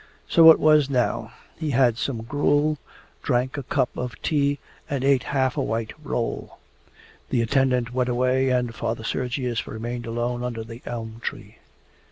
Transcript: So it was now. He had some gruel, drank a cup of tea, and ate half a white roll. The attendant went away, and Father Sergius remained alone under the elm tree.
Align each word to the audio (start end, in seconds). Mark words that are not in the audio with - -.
So 0.27 0.49
it 0.49 0.59
was 0.59 0.89
now. 0.89 1.31
He 1.59 1.69
had 1.69 1.95
some 1.95 2.23
gruel, 2.23 2.79
drank 3.21 3.55
a 3.55 3.61
cup 3.61 3.95
of 3.95 4.19
tea, 4.23 4.57
and 4.89 5.03
ate 5.03 5.21
half 5.25 5.57
a 5.57 5.61
white 5.61 5.93
roll. 6.03 6.57
The 7.29 7.43
attendant 7.43 7.93
went 7.93 8.09
away, 8.09 8.49
and 8.49 8.73
Father 8.73 9.03
Sergius 9.03 9.67
remained 9.67 10.07
alone 10.07 10.43
under 10.43 10.63
the 10.63 10.81
elm 10.87 11.21
tree. 11.23 11.57